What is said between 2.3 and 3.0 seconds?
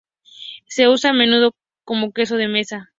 de mesa.